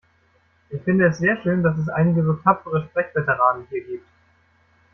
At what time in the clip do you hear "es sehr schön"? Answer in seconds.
1.05-1.61